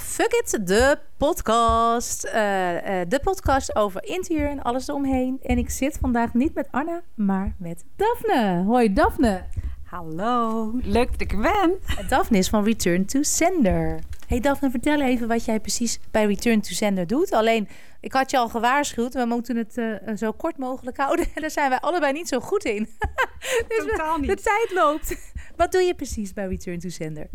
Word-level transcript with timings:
Fuck 0.00 0.32
It, 0.32 0.66
de 0.66 0.98
podcast. 1.16 2.24
Eh, 2.24 3.00
eh, 3.00 3.08
de 3.08 3.20
podcast 3.20 3.76
over 3.76 4.04
interieur 4.04 4.48
en 4.48 4.62
alles 4.62 4.88
eromheen. 4.88 5.38
En 5.42 5.58
ik 5.58 5.70
zit 5.70 5.98
vandaag 6.00 6.34
niet 6.34 6.54
met 6.54 6.68
Anna, 6.70 7.02
maar 7.14 7.54
met 7.58 7.84
Daphne. 7.96 8.62
Hoi 8.66 8.92
Daphne. 8.92 9.42
Hallo, 9.84 10.72
leuk 10.82 11.10
dat 11.10 11.20
ik 11.20 11.32
er 11.32 11.38
ben. 11.40 11.78
Daphne 12.08 12.38
is 12.38 12.48
van 12.48 12.64
Return 12.64 13.06
to 13.06 13.22
Sender. 13.22 13.98
Hey 14.26 14.40
Daphne, 14.40 14.70
vertel 14.70 15.00
even 15.00 15.28
wat 15.28 15.44
jij 15.44 15.60
precies 15.60 16.00
bij 16.10 16.26
Return 16.26 16.60
to 16.60 16.72
Sender 16.72 17.06
doet. 17.06 17.32
Alleen, 17.32 17.68
ik 18.00 18.12
had 18.12 18.30
je 18.30 18.38
al 18.38 18.48
gewaarschuwd, 18.48 19.14
we 19.14 19.24
moeten 19.24 19.56
het 19.56 19.76
uh, 19.76 20.16
zo 20.16 20.32
kort 20.32 20.58
mogelijk 20.58 20.96
houden. 20.96 21.26
En 21.34 21.40
daar 21.42 21.50
zijn 21.50 21.70
wij 21.70 21.80
allebei 21.80 22.12
niet 22.12 22.28
zo 22.28 22.40
goed 22.40 22.64
in. 22.64 22.88
dus 23.68 23.86
Totaal 23.86 24.18
niet. 24.18 24.28
De 24.28 24.36
tijd 24.42 24.70
loopt. 24.74 25.32
Wat 25.56 25.72
doe 25.72 25.82
je 25.82 25.94
precies 25.94 26.32
bij 26.32 26.46
Return 26.46 26.78
to 26.78 26.88
Sender? 26.88 27.26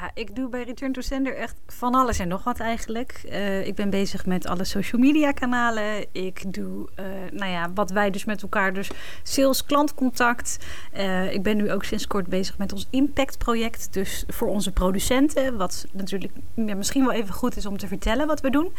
Ja, 0.00 0.10
ik 0.14 0.36
doe 0.36 0.48
bij 0.48 0.62
Return 0.62 0.92
to 0.92 1.00
Sender 1.00 1.36
echt 1.36 1.56
van 1.66 1.94
alles 1.94 2.18
en 2.18 2.28
nog 2.28 2.44
wat 2.44 2.60
eigenlijk. 2.60 3.22
Uh, 3.24 3.66
ik 3.66 3.74
ben 3.74 3.90
bezig 3.90 4.26
met 4.26 4.46
alle 4.46 4.64
social 4.64 5.00
media 5.00 5.32
kanalen. 5.32 6.06
Ik 6.12 6.52
doe, 6.52 6.88
uh, 6.98 7.06
nou 7.32 7.50
ja, 7.50 7.72
wat 7.74 7.90
wij 7.90 8.10
dus 8.10 8.24
met 8.24 8.42
elkaar, 8.42 8.72
dus 8.72 8.90
sales, 9.22 9.64
klantcontact. 9.64 10.58
Uh, 10.96 11.32
ik 11.32 11.42
ben 11.42 11.56
nu 11.56 11.72
ook 11.72 11.84
sinds 11.84 12.06
kort 12.06 12.26
bezig 12.26 12.58
met 12.58 12.72
ons 12.72 12.86
impact 12.90 13.38
project. 13.38 13.92
Dus 13.92 14.24
voor 14.28 14.48
onze 14.48 14.72
producenten, 14.72 15.56
wat 15.56 15.86
natuurlijk 15.92 16.32
misschien 16.54 17.04
wel 17.06 17.12
even 17.12 17.34
goed 17.34 17.56
is 17.56 17.66
om 17.66 17.76
te 17.76 17.86
vertellen 17.86 18.26
wat 18.26 18.40
we 18.40 18.50
doen. 18.50 18.72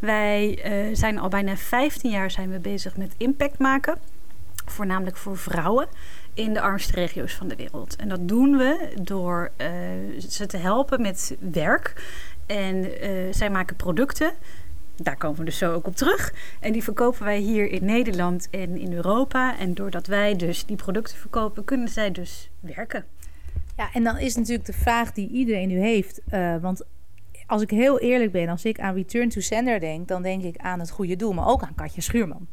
Wij 0.00 0.58
zijn 0.92 1.18
al 1.18 1.28
bijna 1.28 1.56
15 1.56 2.10
jaar 2.10 2.30
zijn 2.30 2.50
we 2.50 2.58
bezig 2.58 2.96
met 2.96 3.14
impact 3.16 3.58
maken. 3.58 3.98
Voornamelijk 4.66 5.16
voor 5.16 5.38
vrouwen 5.38 5.88
in 6.36 6.52
de 6.52 6.60
armste 6.60 6.92
regio's 6.92 7.34
van 7.34 7.48
de 7.48 7.56
wereld. 7.56 7.96
En 7.96 8.08
dat 8.08 8.28
doen 8.28 8.56
we 8.56 8.92
door 9.02 9.50
uh, 9.60 9.66
ze 10.28 10.46
te 10.46 10.56
helpen 10.56 11.02
met 11.02 11.36
werk. 11.52 12.04
En 12.46 12.76
uh, 12.76 13.32
zij 13.32 13.50
maken 13.50 13.76
producten. 13.76 14.32
Daar 14.96 15.16
komen 15.16 15.38
we 15.38 15.44
dus 15.44 15.58
zo 15.58 15.72
ook 15.72 15.86
op 15.86 15.96
terug. 15.96 16.34
En 16.60 16.72
die 16.72 16.82
verkopen 16.82 17.24
wij 17.24 17.38
hier 17.38 17.70
in 17.70 17.84
Nederland 17.84 18.48
en 18.50 18.78
in 18.78 18.92
Europa. 18.92 19.58
En 19.58 19.74
doordat 19.74 20.06
wij 20.06 20.36
dus 20.36 20.66
die 20.66 20.76
producten 20.76 21.16
verkopen, 21.16 21.64
kunnen 21.64 21.88
zij 21.88 22.10
dus 22.10 22.50
werken. 22.60 23.04
Ja, 23.76 23.92
en 23.92 24.04
dan 24.04 24.18
is 24.18 24.36
natuurlijk 24.36 24.66
de 24.66 24.72
vraag 24.72 25.12
die 25.12 25.28
iedereen 25.28 25.68
nu 25.68 25.78
heeft. 25.78 26.20
Uh, 26.32 26.56
want 26.60 26.84
als 27.46 27.62
ik 27.62 27.70
heel 27.70 27.98
eerlijk 27.98 28.32
ben, 28.32 28.48
als 28.48 28.64
ik 28.64 28.80
aan 28.80 28.94
Return 28.94 29.28
to 29.28 29.40
Sender 29.40 29.80
denk, 29.80 30.08
dan 30.08 30.22
denk 30.22 30.42
ik 30.42 30.56
aan 30.56 30.80
het 30.80 30.90
goede 30.90 31.16
doel, 31.16 31.32
maar 31.32 31.46
ook 31.46 31.62
aan 31.62 31.74
Katja 31.74 32.00
Schuurman. 32.00 32.46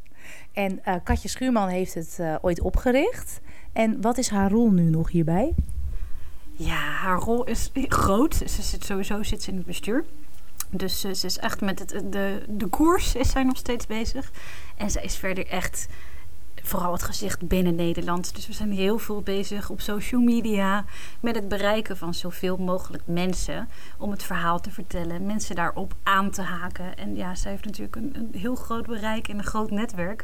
En 0.54 0.82
Katja 1.04 1.30
Schuurman 1.30 1.68
heeft 1.68 1.94
het 1.94 2.20
ooit 2.42 2.62
opgericht. 2.62 3.42
En 3.74 4.02
wat 4.02 4.18
is 4.18 4.30
haar 4.30 4.52
rol 4.52 4.72
nu 4.72 4.90
nog 4.90 5.10
hierbij? 5.10 5.54
Ja, 6.52 6.76
haar 6.76 7.20
rol 7.20 7.44
is 7.44 7.72
groot. 7.74 8.36
Ze 8.36 8.62
zit 8.62 8.86
sowieso 8.86 9.24
zit 9.24 9.44
ze 9.44 9.50
in 9.50 9.58
het 9.58 9.66
bestuur. 9.66 10.06
Dus 10.70 11.00
ze 11.00 11.10
is 11.10 11.38
echt 11.38 11.62
met 11.62 11.80
het, 11.80 12.04
de, 12.12 12.44
de 12.48 12.68
koers 12.68 13.16
is 13.16 13.32
zij 13.32 13.44
nog 13.44 13.58
steeds 13.58 13.88
bezig. 13.88 14.32
En 14.76 14.92
ze 14.92 15.02
is 15.02 15.16
verder 15.16 15.48
echt 15.48 15.88
vooral 16.64 16.92
het 16.92 17.04
gezicht 17.04 17.48
binnen 17.48 17.76
Nederland. 17.76 18.36
Dus 18.36 18.48
we 18.48 18.54
zijn 18.54 18.72
heel 18.72 18.98
veel 18.98 19.22
bezig 19.22 19.70
op 19.70 19.82
social 19.82 20.22
media 20.22 20.86
met 21.20 21.36
het 21.36 21.48
bereiken 21.48 21.98
van 21.98 22.14
zoveel 22.14 22.58
mogelijk 22.58 23.04
mensen. 23.06 23.70
Om 23.98 24.12
het 24.12 24.24
verhaal 24.24 24.60
te 24.60 24.72
vertellen, 24.72 25.26
mensen 25.26 25.56
daarop 25.56 25.94
aan 26.04 26.32
te 26.32 26.42
haken. 26.42 26.98
En 26.98 27.16
ja, 27.16 27.36
zij 27.36 27.52
heeft 27.52 27.66
natuurlijk 27.66 27.96
een, 27.96 28.12
een 28.16 28.40
heel 28.40 28.56
groot 28.56 28.86
bereik 28.86 29.28
en 29.28 29.38
een 29.38 29.44
groot 29.44 29.72
netwerk. 29.72 30.24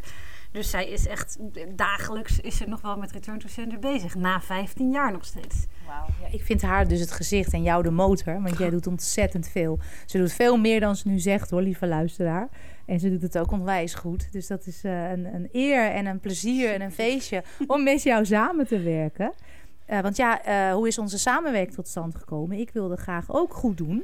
Dus 0.51 0.69
zij 0.69 0.89
is 0.89 1.07
echt 1.07 1.37
dagelijks 1.75 2.39
is 2.39 2.57
ze 2.57 2.67
nog 2.67 2.81
wel 2.81 2.97
met 2.97 3.11
Return 3.11 3.39
to 3.39 3.47
Sender 3.47 3.79
bezig. 3.79 4.15
Na 4.15 4.41
15 4.41 4.91
jaar 4.91 5.11
nog 5.11 5.25
steeds. 5.25 5.65
Wauw. 5.87 6.05
Ja, 6.21 6.27
ik 6.31 6.41
vind 6.41 6.61
haar 6.61 6.87
dus 6.87 6.99
het 6.99 7.11
gezicht 7.11 7.53
en 7.53 7.63
jou 7.63 7.83
de 7.83 7.91
motor. 7.91 8.41
Want 8.41 8.57
jij 8.57 8.69
doet 8.69 8.87
ontzettend 8.87 9.47
veel. 9.47 9.79
Ze 10.05 10.17
doet 10.17 10.33
veel 10.33 10.57
meer 10.57 10.79
dan 10.79 10.95
ze 10.95 11.07
nu 11.07 11.19
zegt 11.19 11.49
hoor, 11.49 11.61
lieve 11.61 11.87
luisteraar. 11.87 12.49
En 12.85 12.99
ze 12.99 13.09
doet 13.09 13.21
het 13.21 13.37
ook 13.37 13.51
onwijs 13.51 13.93
goed. 13.93 14.31
Dus 14.31 14.47
dat 14.47 14.65
is 14.65 14.83
uh, 14.83 15.09
een, 15.09 15.25
een, 15.33 15.49
eer 15.51 15.91
en 15.91 16.05
een 16.05 16.19
plezier 16.19 16.73
en 16.73 16.81
een 16.81 16.91
feestje 16.91 17.43
om 17.67 17.83
met 17.83 18.03
jou 18.03 18.25
samen 18.25 18.67
te 18.67 18.79
werken. 18.79 19.33
Uh, 19.89 19.99
want 19.99 20.17
ja, 20.17 20.47
uh, 20.47 20.73
hoe 20.73 20.87
is 20.87 20.97
onze 20.97 21.17
samenwerking 21.19 21.75
tot 21.75 21.87
stand 21.87 22.15
gekomen? 22.15 22.57
Ik 22.57 22.69
wilde 22.71 22.95
graag 22.95 23.31
ook 23.31 23.53
goed 23.53 23.77
doen. 23.77 24.03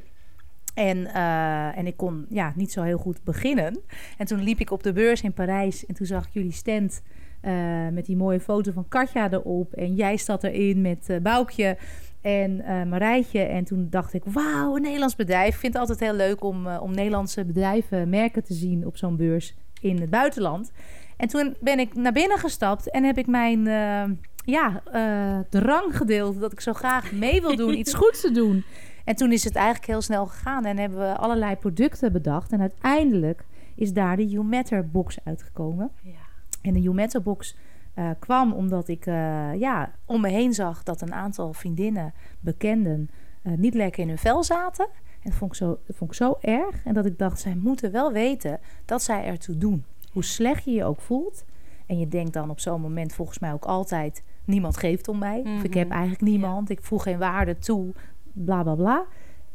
En, 0.76 0.98
uh, 0.98 1.78
en 1.78 1.88
ik 1.88 1.98
kon 1.98 2.26
ja, 2.30 2.54
niet 2.56 2.72
zo 2.72 2.82
heel 2.82 2.98
goed 2.98 3.24
beginnen. 3.24 3.80
En 4.18 4.26
toen 4.26 4.44
liep 4.44 4.60
ik 4.60 4.72
op 4.72 4.84
de 4.84 4.94
beurs 4.94 5.22
in 5.22 5.34
Parijs 5.34 5.86
en 5.86 5.96
toen 5.96 6.06
zag 6.06 6.26
ik 6.26 6.34
jullie 6.34 6.52
stand 6.52 7.02
uh, 7.42 7.52
met 7.92 8.06
die 8.06 8.16
mooie 8.16 8.40
foto 8.40 8.72
van 8.72 8.88
Katja 8.88 9.32
erop. 9.32 9.74
En 9.74 9.96
jij 9.96 10.18
zat 10.18 10.44
erin 10.44 10.82
met 10.82 11.10
uh, 11.10 11.18
Boukje 11.18 11.78
en 12.22 12.56
Marijtje. 12.90 13.40
En 13.40 13.64
toen 13.64 13.88
dacht 13.90 14.14
ik, 14.14 14.24
wauw, 14.26 14.76
een 14.76 14.82
Nederlands 14.82 15.16
bedrijf. 15.16 15.54
Ik 15.54 15.60
vind 15.60 15.74
het 15.74 15.82
altijd 15.82 16.00
heel 16.00 16.18
leuk 16.18 16.44
om, 16.44 16.68
om 16.68 16.92
Nederlandse 16.92 17.46
bedrijven, 17.46 18.10
merken 18.10 18.44
te 18.44 18.54
zien 18.54 18.86
op 18.86 18.98
zo'n 18.98 19.16
beurs 19.16 19.56
in 19.82 20.02
het 20.02 20.10
buitenland. 20.10 20.72
En 21.18 21.28
toen 21.28 21.56
ben 21.60 21.80
ik 21.80 21.94
naar 21.94 22.12
binnen 22.12 22.38
gestapt 22.38 22.92
en 22.92 23.04
heb 23.04 23.18
ik 23.18 23.28
mijn 23.28 23.64
ja, 24.46 24.84
drang 25.50 25.98
gedeeld 25.98 26.40
dat 26.40 26.52
ik 26.52 26.60
zo 26.60 26.74
graag 26.74 27.12
mee 27.12 27.42
wil 27.42 27.56
doen, 27.56 27.74
iets 27.82 27.94
goeds 27.94 28.22
te 28.22 28.32
doen. 28.32 28.64
En 29.06 29.16
toen 29.16 29.32
is 29.32 29.44
het 29.44 29.56
eigenlijk 29.56 29.86
heel 29.86 30.02
snel 30.02 30.26
gegaan 30.26 30.66
en 30.66 30.78
hebben 30.78 31.00
we 31.00 31.18
allerlei 31.18 31.56
producten 31.56 32.12
bedacht. 32.12 32.52
En 32.52 32.62
uiteindelijk 32.62 33.46
is 33.76 33.94
daar 33.94 34.16
de 34.16 34.28
You 34.28 34.46
Matter 34.46 34.90
box 34.90 35.18
uitgekomen. 35.24 35.92
Ja. 36.02 36.12
En 36.62 36.74
de 36.74 36.82
You 36.82 36.96
Matter 36.96 37.22
box 37.22 37.58
uh, 37.96 38.10
kwam 38.20 38.54
omdat 38.54 38.88
ik 38.88 39.06
uh, 39.06 39.54
ja, 39.60 39.92
om 40.06 40.22
me 40.22 40.30
heen 40.30 40.54
zag 40.54 40.84
dat 40.84 41.02
een 41.02 41.14
aantal 41.14 41.54
vriendinnen, 41.54 42.14
bekenden, 42.40 43.10
uh, 43.44 43.54
niet 43.58 43.74
lekker 43.74 44.02
in 44.02 44.08
hun 44.08 44.18
vel 44.18 44.44
zaten. 44.44 44.86
En 44.96 45.32
dat 45.32 45.34
vond 45.34 45.52
ik, 45.52 45.58
zo, 45.58 45.80
dat 45.86 45.96
vond 45.96 46.12
ik 46.12 46.18
zo 46.18 46.38
erg. 46.42 46.86
En 46.86 46.94
dat 46.94 47.06
ik 47.06 47.18
dacht, 47.18 47.40
zij 47.40 47.56
moeten 47.56 47.92
wel 47.92 48.12
weten 48.12 48.60
dat 48.86 49.02
zij 49.02 49.26
ertoe 49.26 49.58
doen. 49.58 49.84
Hoe 50.12 50.24
slecht 50.24 50.64
je 50.64 50.72
je 50.72 50.84
ook 50.84 51.02
voelt. 51.02 51.46
En 51.86 52.00
je 52.00 52.08
denkt 52.08 52.34
dan 52.34 52.50
op 52.50 52.60
zo'n 52.60 52.82
moment 52.82 53.14
volgens 53.14 53.40
mij 53.40 53.54
ook 53.54 53.66
altijd... 53.66 54.24
niemand 54.46 54.78
geeft 54.78 55.08
om 55.08 55.18
mij. 55.18 55.42
Of 55.58 55.64
ik 55.64 55.74
heb 55.74 55.90
eigenlijk 55.90 56.22
niemand. 56.22 56.68
Ja. 56.68 56.76
Ik 56.76 56.84
voeg 56.84 57.04
geen 57.04 57.18
waarde 57.18 57.58
toe 57.58 57.94
bla 58.36 58.64
bla 58.64 58.76
bla. 58.76 59.06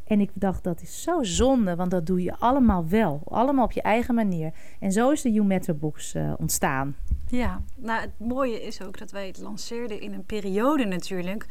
En 0.03 0.19
ik 0.19 0.29
dacht, 0.33 0.63
dat 0.63 0.81
is 0.81 1.01
zo 1.01 1.23
zonde, 1.23 1.75
want 1.75 1.91
dat 1.91 2.05
doe 2.05 2.23
je 2.23 2.35
allemaal 2.39 2.87
wel. 2.87 3.21
Allemaal 3.25 3.65
op 3.65 3.71
je 3.71 3.81
eigen 3.81 4.15
manier. 4.15 4.51
En 4.79 4.91
zo 4.91 5.09
is 5.09 5.21
de 5.21 5.31
You 5.31 5.47
Matter 5.47 5.77
Box 5.77 6.15
uh, 6.15 6.33
ontstaan. 6.37 6.95
Ja, 7.27 7.61
nou 7.75 8.01
het 8.01 8.11
mooie 8.17 8.61
is 8.61 8.81
ook 8.83 8.97
dat 8.97 9.11
wij 9.11 9.27
het 9.27 9.37
lanceerden 9.37 10.01
in 10.01 10.13
een 10.13 10.25
periode 10.25 10.85
natuurlijk... 10.85 11.45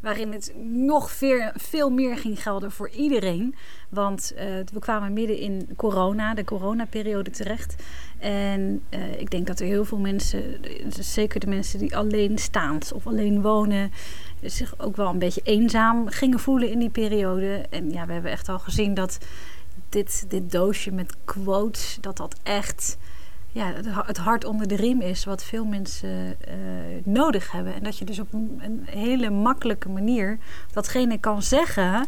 waarin 0.00 0.32
het 0.32 0.54
nog 0.72 1.10
veel, 1.10 1.50
veel 1.54 1.90
meer 1.90 2.16
ging 2.16 2.42
gelden 2.42 2.70
voor 2.70 2.90
iedereen. 2.90 3.54
Want 3.90 4.32
uh, 4.34 4.40
we 4.72 4.78
kwamen 4.78 5.12
midden 5.12 5.38
in 5.38 5.68
corona, 5.76 6.34
de 6.34 6.44
coronaperiode 6.44 7.30
terecht. 7.30 7.82
En 8.18 8.82
uh, 8.90 9.20
ik 9.20 9.30
denk 9.30 9.46
dat 9.46 9.60
er 9.60 9.66
heel 9.66 9.84
veel 9.84 9.98
mensen, 9.98 10.42
zeker 10.88 11.40
de 11.40 11.46
mensen 11.46 11.78
die 11.78 11.96
alleenstaand 11.96 12.92
of 12.92 13.06
alleen 13.06 13.42
wonen 13.42 13.90
zich 14.42 14.78
ook 14.78 14.96
wel 14.96 15.08
een 15.08 15.18
beetje 15.18 15.40
eenzaam 15.44 16.08
gingen 16.08 16.38
voelen 16.38 16.70
in 16.70 16.78
die 16.78 16.90
periode. 16.90 17.66
En 17.70 17.90
ja, 17.90 18.06
we 18.06 18.12
hebben 18.12 18.30
echt 18.30 18.48
al 18.48 18.58
gezien 18.58 18.94
dat 18.94 19.18
dit, 19.88 20.24
dit 20.28 20.52
doosje 20.52 20.92
met 20.92 21.14
quotes, 21.24 21.98
dat 22.00 22.16
dat 22.16 22.36
echt 22.42 22.98
ja, 23.52 23.72
het 24.06 24.16
hart 24.16 24.44
onder 24.44 24.68
de 24.68 24.76
riem 24.76 25.00
is 25.00 25.24
wat 25.24 25.44
veel 25.44 25.64
mensen 25.64 26.36
uh, 26.48 26.54
nodig 27.04 27.52
hebben. 27.52 27.74
En 27.74 27.82
dat 27.82 27.98
je 27.98 28.04
dus 28.04 28.18
op 28.18 28.32
een, 28.32 28.82
hele 28.84 29.30
makkelijke 29.30 29.88
manier 29.88 30.38
datgene 30.72 31.18
kan 31.18 31.42
zeggen. 31.42 32.06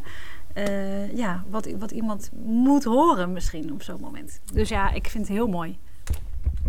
Uh, 0.54 1.16
ja, 1.16 1.44
wat, 1.50 1.68
wat 1.78 1.90
iemand 1.90 2.30
moet 2.44 2.84
horen 2.84 3.32
misschien 3.32 3.72
op 3.72 3.82
zo'n 3.82 4.00
moment. 4.00 4.40
Dus 4.52 4.68
ja, 4.68 4.92
ik 4.92 5.06
vind 5.08 5.28
het 5.28 5.36
heel 5.36 5.48
mooi 5.48 5.78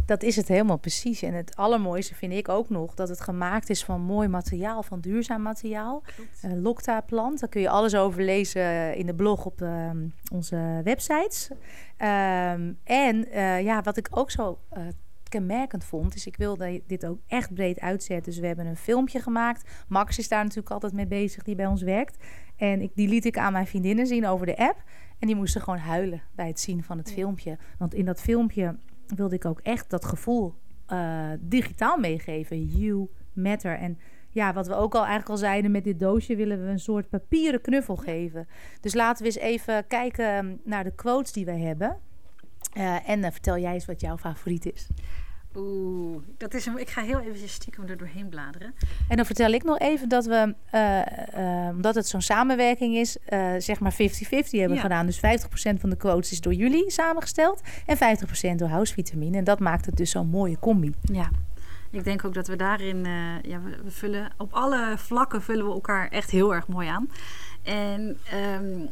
dat 0.09 0.23
is 0.23 0.35
het 0.35 0.47
helemaal 0.47 0.77
precies. 0.77 1.21
En 1.21 1.33
het 1.33 1.55
allermooiste 1.55 2.15
vind 2.15 2.33
ik 2.33 2.49
ook 2.49 2.69
nog 2.69 2.93
dat 2.93 3.09
het 3.09 3.21
gemaakt 3.21 3.69
is 3.69 3.83
van 3.83 4.01
mooi 4.01 4.27
materiaal, 4.27 4.83
van 4.83 4.99
duurzaam 4.99 5.41
materiaal. 5.41 6.03
Uh, 6.45 6.51
Lokta 6.53 7.01
plant, 7.01 7.39
daar 7.39 7.49
kun 7.49 7.61
je 7.61 7.69
alles 7.69 7.95
over 7.95 8.23
lezen 8.23 8.95
in 8.95 9.05
de 9.05 9.15
blog 9.15 9.45
op 9.45 9.61
uh, 9.61 9.89
onze 10.31 10.81
websites. 10.83 11.49
Um, 11.51 12.77
en 12.83 13.27
uh, 13.27 13.61
ja, 13.61 13.81
wat 13.81 13.97
ik 13.97 14.07
ook 14.11 14.31
zo 14.31 14.59
uh, 14.77 14.83
kenmerkend 15.23 15.83
vond, 15.83 16.15
is 16.15 16.27
ik 16.27 16.37
wilde 16.37 16.81
dit 16.87 17.05
ook 17.05 17.19
echt 17.27 17.53
breed 17.53 17.79
uitzetten. 17.79 18.31
Dus 18.31 18.41
we 18.41 18.47
hebben 18.47 18.65
een 18.65 18.75
filmpje 18.75 19.19
gemaakt. 19.19 19.69
Max 19.87 20.17
is 20.17 20.27
daar 20.27 20.43
natuurlijk 20.43 20.71
altijd 20.71 20.93
mee 20.93 21.07
bezig, 21.07 21.43
die 21.43 21.55
bij 21.55 21.67
ons 21.67 21.81
werkt. 21.81 22.17
En 22.55 22.81
ik, 22.81 22.91
die 22.95 23.07
liet 23.07 23.25
ik 23.25 23.37
aan 23.37 23.53
mijn 23.53 23.67
vriendinnen 23.67 24.07
zien 24.07 24.27
over 24.27 24.45
de 24.45 24.57
app. 24.57 24.83
En 25.19 25.27
die 25.27 25.35
moesten 25.35 25.61
gewoon 25.61 25.79
huilen 25.79 26.21
bij 26.35 26.47
het 26.47 26.59
zien 26.59 26.83
van 26.83 26.97
het 26.97 27.09
ja. 27.09 27.13
filmpje. 27.13 27.57
Want 27.77 27.93
in 27.93 28.05
dat 28.05 28.21
filmpje 28.21 28.75
wilde 29.15 29.35
ik 29.35 29.45
ook 29.45 29.59
echt 29.59 29.89
dat 29.89 30.05
gevoel 30.05 30.55
uh, 30.93 31.29
digitaal 31.39 31.97
meegeven. 31.97 32.65
You 32.65 33.09
matter. 33.33 33.77
En 33.77 33.97
ja, 34.29 34.53
wat 34.53 34.67
we 34.67 34.73
ook 34.73 34.93
al 34.93 34.99
eigenlijk 34.99 35.29
al 35.29 35.37
zeiden 35.37 35.71
met 35.71 35.83
dit 35.83 35.99
doosje, 35.99 36.35
willen 36.35 36.63
we 36.65 36.71
een 36.71 36.79
soort 36.79 37.09
papieren 37.09 37.61
knuffel 37.61 37.95
geven. 37.95 38.47
Dus 38.81 38.93
laten 38.93 39.25
we 39.25 39.31
eens 39.31 39.39
even 39.39 39.87
kijken 39.87 40.61
naar 40.63 40.83
de 40.83 40.95
quotes 40.95 41.31
die 41.31 41.45
wij 41.45 41.59
hebben. 41.59 41.97
Uh, 42.77 43.09
en 43.09 43.19
uh, 43.19 43.31
vertel 43.31 43.57
jij 43.57 43.73
eens 43.73 43.85
wat 43.85 44.01
jouw 44.01 44.17
favoriet 44.17 44.73
is. 44.73 44.87
Oeh, 45.55 46.21
dat 46.37 46.53
is 46.53 46.65
een, 46.65 46.77
ik 46.79 46.89
ga 46.89 47.01
heel 47.01 47.19
even 47.19 47.49
stiekem 47.49 47.85
er 47.87 47.97
doorheen 47.97 48.29
bladeren. 48.29 48.73
En 49.07 49.15
dan 49.15 49.25
vertel 49.25 49.51
ik 49.51 49.63
nog 49.63 49.79
even 49.79 50.09
dat 50.09 50.25
we, 50.25 50.55
uh, 50.73 50.99
uh, 51.65 51.69
omdat 51.75 51.95
het 51.95 52.07
zo'n 52.07 52.21
samenwerking 52.21 52.95
is, 52.95 53.17
uh, 53.29 53.53
zeg 53.57 53.79
maar 53.79 53.93
50-50 53.93 53.95
hebben 54.59 54.75
Ja. 54.75 54.81
gedaan. 54.81 55.05
Dus 55.05 55.19
50% 55.19 55.79
van 55.79 55.89
de 55.89 55.95
quotes 55.97 56.31
is 56.31 56.41
door 56.41 56.53
jullie 56.53 56.91
samengesteld 56.91 57.61
en 57.85 57.97
50% 57.97 58.55
door 58.59 58.67
Housevitamine. 58.67 59.37
En 59.37 59.43
dat 59.43 59.59
maakt 59.59 59.85
het 59.85 59.97
dus 59.97 60.11
zo'n 60.11 60.27
mooie 60.27 60.59
combi. 60.59 60.93
Ja. 61.01 61.29
Ik 61.91 62.03
denk 62.03 62.25
ook 62.25 62.33
dat 62.33 62.47
we 62.47 62.55
daarin, 62.55 63.05
eh, 63.05 63.41
ja, 63.51 63.61
we, 63.61 63.77
we 63.83 63.91
vullen 63.91 64.31
op 64.37 64.53
alle 64.53 64.93
vlakken 64.97 65.41
vullen 65.41 65.65
we 65.65 65.71
elkaar 65.71 66.07
echt 66.07 66.29
heel 66.29 66.53
erg 66.53 66.67
mooi 66.67 66.87
aan. 66.87 67.09
En 67.63 68.17
ehm, 68.31 68.85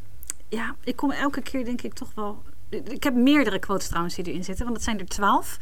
ja, 0.49 0.75
ik 0.83 0.95
kom 0.95 1.11
elke 1.11 1.41
keer 1.41 1.65
denk 1.65 1.81
ik 1.81 1.93
toch 1.93 2.11
wel. 2.15 2.43
Ik 2.69 3.03
heb 3.03 3.13
meerdere 3.15 3.59
quotes 3.59 3.87
trouwens 3.87 4.15
die 4.15 4.25
erin 4.25 4.43
zitten, 4.43 4.63
want 4.63 4.75
het 4.75 4.85
zijn 4.85 4.99
er 4.99 5.05
twaalf. 5.05 5.57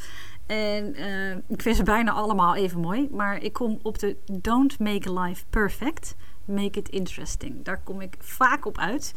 En 0.45 0.95
eh, 0.95 1.31
ik 1.31 1.61
vind 1.61 1.75
ze 1.75 1.83
bijna 1.83 2.11
allemaal 2.11 2.55
even 2.55 2.79
mooi. 2.79 3.07
Maar 3.11 3.43
ik 3.43 3.53
kom 3.53 3.79
op 3.81 3.99
de 3.99 4.17
Don't 4.31 4.79
make 4.79 5.19
life 5.19 5.45
perfect, 5.49 6.15
make 6.45 6.79
it 6.79 6.89
interesting. 6.89 7.63
Daar 7.63 7.81
kom 7.83 8.01
ik 8.01 8.15
vaak 8.19 8.65
op 8.65 8.77
uit. 8.77 9.13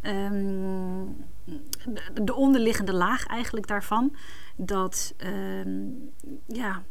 Ehm, 0.00 1.04
de, 1.44 2.22
de 2.22 2.34
onderliggende 2.34 2.92
laag 2.92 3.26
eigenlijk 3.26 3.66
daarvan. 3.66 4.16
Dat, 4.56 5.14
ehm, 5.16 5.88
ja, 6.46 6.82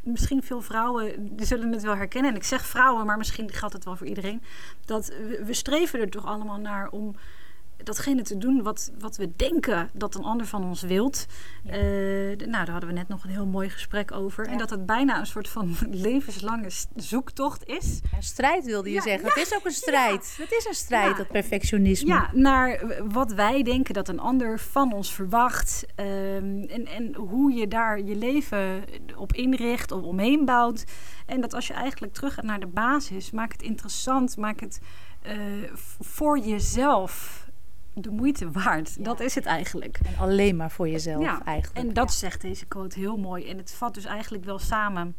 misschien 0.00 0.42
veel 0.42 0.62
vrouwen 0.62 1.36
die 1.36 1.46
zullen 1.46 1.72
het 1.72 1.82
wel 1.82 1.96
herkennen. 1.96 2.30
En 2.30 2.36
ik 2.36 2.44
zeg 2.44 2.66
vrouwen, 2.66 3.06
maar 3.06 3.16
misschien 3.18 3.50
geldt 3.52 3.74
het 3.74 3.84
wel 3.84 3.96
voor 3.96 4.06
iedereen. 4.06 4.42
Dat 4.84 5.12
we 5.44 5.52
streven 5.54 6.00
er 6.00 6.10
toch 6.10 6.26
allemaal 6.26 6.58
naar 6.58 6.88
om 6.90 7.14
datgene 7.84 8.22
te 8.22 8.38
doen 8.38 8.62
wat, 8.62 8.92
wat 8.98 9.16
we 9.16 9.32
denken 9.36 9.90
dat 9.92 10.14
een 10.14 10.24
ander 10.24 10.46
van 10.46 10.64
ons 10.64 10.82
wilt. 10.82 11.26
Ja. 11.64 11.70
Eh, 11.72 11.80
nou, 12.38 12.50
daar 12.50 12.70
hadden 12.70 12.88
we 12.88 12.94
net 12.94 13.08
nog 13.08 13.24
een 13.24 13.30
heel 13.30 13.46
mooi 13.46 13.68
gesprek 13.70 14.12
over. 14.12 14.46
En 14.46 14.58
dat 14.58 14.70
het 14.70 14.86
bijna 14.86 15.18
een 15.18 15.26
soort 15.26 15.48
van 15.48 15.76
levenslange 15.90 16.70
zoektocht 16.94 17.66
is. 17.66 18.00
Een 18.16 18.22
strijd 18.22 18.64
wilde 18.64 18.88
je 18.88 18.94
Ja, 18.94 19.00
zeggen. 19.02 19.28
het 19.28 19.36
is 19.36 19.54
ook 19.54 19.64
een 19.64 19.70
strijd. 19.72 20.34
Het 20.38 20.52
is 20.52 20.64
een 20.68 20.74
strijd, 20.74 21.16
dat 21.16 21.28
perfectionisme. 21.28 22.08
Ja, 22.08 22.30
naar 22.32 22.80
wat 23.08 23.32
wij 23.32 23.62
denken 23.62 23.94
dat 23.94 24.08
een 24.08 24.20
ander 24.20 24.58
van 24.58 24.92
ons 24.92 25.14
verwacht. 25.14 25.84
ehm, 25.94 26.62
en, 26.62 26.86
en 26.86 27.14
hoe 27.14 27.52
je 27.52 27.68
daar 27.68 28.00
je 28.02 28.16
leven 28.16 28.84
op 29.16 29.32
inricht 29.32 29.92
of 29.92 30.02
omheen 30.02 30.44
bouwt. 30.44 30.84
En 31.26 31.40
dat 31.40 31.54
als 31.54 31.66
je 31.66 31.72
eigenlijk 31.74 32.12
terug 32.12 32.34
gaat 32.34 32.44
naar 32.44 32.60
de 32.60 32.66
basis, 32.66 33.30
maak 33.30 33.52
het 33.52 33.62
interessant, 33.62 34.36
maak 34.36 34.60
het 34.60 34.80
eh, 35.22 35.36
voor 36.00 36.38
jezelf 36.38 37.41
de 37.94 38.10
moeite 38.10 38.50
waard. 38.50 38.94
Ja. 38.96 39.04
Dat 39.04 39.20
is 39.20 39.34
het 39.34 39.46
eigenlijk. 39.46 39.98
En 40.04 40.16
alleen 40.18 40.56
maar 40.56 40.70
voor 40.70 40.88
jezelf 40.88 41.22
Ja, 41.22 41.44
eigenlijk. 41.44 41.86
En 41.86 41.94
dat 41.94 42.12
zegt 42.12 42.40
deze 42.40 42.66
quote 42.66 42.98
heel 42.98 43.16
mooi. 43.16 43.48
En 43.48 43.56
het 43.56 43.72
vat 43.72 43.94
dus 43.94 44.04
eigenlijk 44.04 44.44
wel 44.44 44.58
samen 44.58 45.14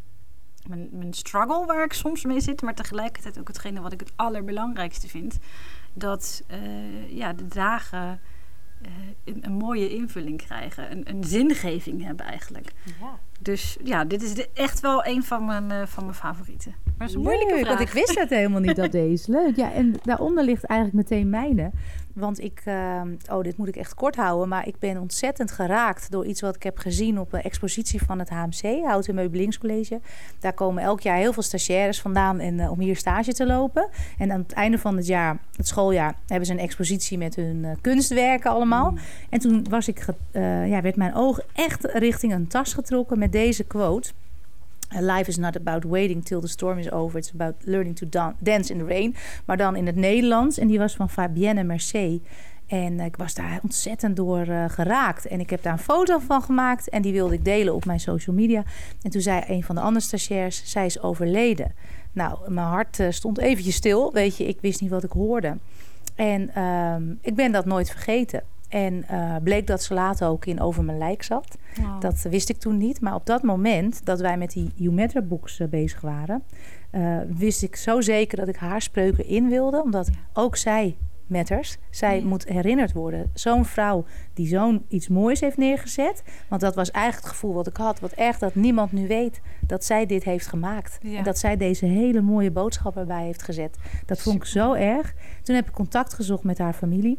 mijn, 0.68 0.90
mijn 0.92 1.14
struggle 1.14 1.66
waar 1.66 1.84
ik 1.84 1.94
soms 1.94 2.24
mee 2.26 2.40
zit, 2.40 2.62
maar 2.62 2.76
tegelijkertijd 2.76 3.40
ook 3.40 3.48
hetgene 3.48 3.82
wat 3.82 3.94
ik 3.94 4.00
het 4.00 4.12
allerbelangrijkste 4.16 5.08
vind. 5.08 5.38
Dat 5.94 6.44
eh, 6.48 7.12
ja, 7.12 7.34
de 7.34 7.48
dagen 7.48 8.20
eh, 8.82 8.92
een, 9.24 9.46
een 9.46 9.54
mooie 9.54 9.90
invulling 9.90 10.38
krijgen, 10.38 10.92
een, 10.92 11.10
een 11.10 11.24
zingeving 11.24 12.04
hebben 12.04 12.26
eigenlijk. 12.26 12.72
Ja. 13.00 13.20
Dus 13.44 13.78
ja, 13.84 14.06
dit 14.06 14.22
is 14.24 14.34
de- 14.34 14.50
echt 14.54 14.80
wel 14.80 15.06
een 15.06 15.24
van 15.24 15.46
mijn, 15.46 15.72
eh, 15.72 15.86
van 15.86 16.04
mijn 16.04 16.16
favorieten. 16.16 16.72
Maar 16.84 16.94
het 16.98 17.10
is 17.10 17.16
een 17.16 17.22
moeilijke 17.22 17.54
Leuk, 17.54 17.64
vraag. 17.66 17.78
want 17.78 17.88
ik 17.90 17.94
wist 17.96 18.16
dat 18.16 18.30
helemaal 18.30 18.60
niet, 18.62 18.76
dat 18.76 18.92
deze. 19.02 19.32
Leuk. 19.32 19.56
Ja, 19.56 19.74
en 19.74 19.96
daaronder 20.04 20.44
ligt 20.44 20.64
eigenlijk 20.64 21.10
meteen 21.10 21.30
mijne. 21.30 21.72
Want 22.14 22.44
ik, 22.44 22.62
eh, 22.66 23.02
oh, 23.32 23.42
dit 23.42 23.58
moet 23.58 23.68
ik 23.68 23.76
echt 23.76 23.94
kort 23.94 24.16
houden. 24.16 24.48
Maar 24.48 24.68
ik 24.68 24.80
ben 24.80 24.98
ontzettend 24.98 25.52
geraakt 25.52 26.12
door 26.12 26.26
iets 26.26 26.42
wat 26.42 26.56
ik 26.56 26.64
heb 26.64 26.78
gezien 26.78 27.20
op 27.20 27.34
een 27.34 27.42
expositie 27.42 28.02
van 28.04 28.20
het 28.20 28.30
HMC, 28.30 28.84
Hout 28.84 29.08
en 29.08 29.16
Meubelingscollege. 29.16 30.00
Daar 30.40 30.54
komen 30.54 30.84
elk 30.84 31.02
jaar 31.02 31.18
heel 31.18 31.34
veel 31.34 31.44
stagiaires 31.44 32.02
vandaan 32.02 32.40
en, 32.40 32.60
eh, 32.60 32.72
om 32.72 32.80
hier 32.80 32.96
stage 32.96 33.34
te 33.34 33.46
lopen. 33.46 33.90
En 34.18 34.32
aan 34.32 34.40
het 34.40 34.52
einde 34.52 34.78
van 34.78 34.96
het 34.98 35.08
jaar, 35.08 35.38
het 35.56 35.68
schooljaar, 35.68 36.16
hebben 36.28 36.46
ze 36.48 36.54
een 36.54 36.60
expositie 36.60 37.18
met 37.18 37.36
hun 37.36 37.66
eh, 37.66 37.72
kunstwerken 37.82 38.52
allemaal. 38.52 38.92
Mm. 38.92 38.98
En 39.30 39.40
toen 39.40 39.66
was 39.70 39.88
ik 39.88 40.06
eh, 40.32 40.70
ja, 40.70 40.82
werd 40.82 40.96
mijn 40.96 41.16
oog 41.16 41.40
echt 41.54 41.84
richting 41.86 42.34
een 42.34 42.48
tas 42.48 42.74
getrokken 42.74 43.20
met 43.20 43.32
deze 43.34 43.64
quote. 43.64 44.12
Life 45.00 45.30
is 45.30 45.38
not 45.38 45.58
about 45.58 45.84
waiting 45.84 46.26
till 46.26 46.40
the 46.40 46.48
storm 46.48 46.78
is 46.78 46.92
over. 46.92 47.18
It's 47.18 47.32
about 47.34 47.54
learning 47.60 47.96
to 47.96 48.10
dan- 48.10 48.36
dance 48.40 48.74
in 48.74 48.80
the 48.80 48.86
rain. 48.86 49.16
Maar 49.46 49.58
dan 49.58 49.76
in 49.76 49.86
het 49.86 49.96
Nederlands. 49.96 50.58
En 50.58 50.68
die 50.68 50.80
was 50.80 50.96
van 50.96 51.10
Fabienne 51.10 51.64
Mercier. 51.64 52.20
En 52.68 53.00
ik 53.00 53.16
was 53.16 53.34
daar 53.34 53.60
ontzettend 53.64 54.16
door 54.16 54.42
eh, 54.48 54.66
geraakt. 54.68 55.26
En 55.26 55.40
ik 55.40 55.50
heb 55.50 55.64
daar 55.64 55.74
een 55.74 55.80
foto 55.80 56.20
van 56.20 56.42
gemaakt. 56.42 56.90
En 56.90 57.02
die 57.02 57.14
wilde 57.14 57.34
ik 57.34 57.46
delen 57.46 57.76
op 57.76 57.86
mijn 57.86 58.00
social 58.00 58.36
media. 58.36 58.64
En 59.02 59.12
toen 59.12 59.22
zei 59.22 59.44
een 59.48 59.64
van 59.64 59.76
de 59.76 59.82
andere 59.82 60.06
stagiairs... 60.06 60.62
zij 60.66 60.86
is 60.86 61.02
overleden. 61.02 61.74
Nou, 62.12 62.52
mijn 62.52 62.68
hart 62.68 63.00
eh, 63.00 63.08
stond 63.10 63.38
eventjes 63.38 63.76
stil. 63.76 64.14
Weet 64.14 64.38
je, 64.38 64.48
ik 64.48 64.58
wist 64.62 64.82
niet 64.82 64.90
wat 64.90 65.04
ik 65.04 65.12
hoorde. 65.12 65.58
En 66.16 66.56
ehm, 66.56 67.04
ik 67.22 67.36
ben 67.36 67.52
dat 67.52 67.66
nooit 67.66 67.90
vergeten. 67.90 68.44
En 68.74 69.04
eh, 69.08 69.36
bleek 69.44 69.68
dat 69.68 69.84
ze 69.84 69.94
later 69.94 70.28
ook 70.28 70.46
in 70.46 70.60
Over 70.62 70.84
Mijn 70.84 70.98
Lijk 70.98 71.24
zat. 71.24 71.58
Wow. 71.82 72.02
Dat 72.02 72.22
wist 72.22 72.50
ik 72.50 72.58
toen 72.58 72.78
niet. 72.78 73.02
Maar 73.02 73.16
op 73.16 73.26
dat 73.26 73.44
moment 73.44 74.06
dat 74.06 74.20
wij 74.20 74.38
met 74.38 74.52
die 74.52 74.74
Umetra 74.80 75.22
books 75.22 75.60
eh, 75.60 75.68
bezig 75.68 76.02
waren, 76.02 76.44
eh, 76.92 77.18
wist 77.28 77.64
ik 77.64 77.76
zo 77.76 78.02
zeker 78.02 78.38
dat 78.38 78.48
ik 78.48 78.56
haar 78.56 78.82
spreuken 78.82 79.26
in 79.28 79.50
wilde. 79.50 79.82
Omdat 79.84 80.08
Ja. 80.08 80.14
ook 80.34 80.56
zij 80.56 80.98
matters. 81.28 81.78
Zij 81.90 82.20
Ja. 82.20 82.26
moet 82.26 82.48
herinnerd 82.48 82.92
worden. 82.94 83.32
Zo'n 83.34 83.66
vrouw 83.66 84.06
die 84.34 84.48
zo'n 84.48 84.86
iets 84.88 85.08
moois 85.08 85.40
heeft 85.40 85.58
neergezet. 85.58 86.24
Want 86.48 86.62
dat 86.62 86.76
was 86.76 86.92
eigenlijk 86.92 87.26
het 87.26 87.34
gevoel 87.34 87.54
wat 87.54 87.68
ik 87.68 87.78
had. 87.78 88.00
Wat 88.00 88.12
erg 88.12 88.38
dat 88.38 88.56
niemand 88.56 88.92
nu 88.92 89.08
weet 89.08 89.42
dat 89.68 89.86
zij 89.86 90.06
dit 90.06 90.24
heeft 90.24 90.48
gemaakt. 90.48 90.98
Ja. 91.02 91.18
En 91.18 91.24
dat 91.24 91.38
zij 91.38 91.58
deze 91.58 91.86
hele 91.86 92.22
mooie 92.22 92.52
boodschap 92.52 92.98
erbij 92.98 93.26
heeft 93.26 93.44
gezet. 93.44 93.78
Dat 94.06 94.22
vond 94.22 94.36
ik 94.36 94.46
zo 94.46 94.74
erg. 94.74 95.14
Toen 95.44 95.56
heb 95.56 95.68
ik 95.68 95.74
contact 95.74 96.14
gezocht 96.14 96.44
met 96.44 96.58
haar 96.58 96.74
familie 96.74 97.18